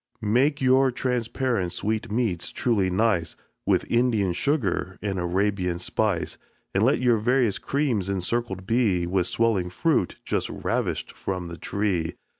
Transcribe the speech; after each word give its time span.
Make 0.31 0.61
your 0.61 0.89
transparent 0.89 1.73
sweetmeats 1.73 2.49
truly 2.51 2.89
nice 2.89 3.35
With 3.67 3.85
Indian 3.91 4.33
sugar 4.33 4.97
and 4.99 5.19
Arabian 5.19 5.77
spice. 5.77 6.39
And 6.73 6.83
let 6.83 6.99
your 6.99 7.19
various 7.19 7.59
creams 7.59 8.09
encircled 8.09 8.65
be 8.65 9.05
With 9.05 9.27
swelling 9.27 9.69
fruit 9.69 10.15
just 10.25 10.49
ravish'd 10.49 11.11
from 11.11 11.49
the 11.49 11.57
tree. 11.59 12.15